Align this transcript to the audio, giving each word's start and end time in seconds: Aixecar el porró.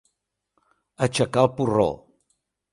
Aixecar 1.07 1.45
el 1.51 1.53
porró. 1.61 1.89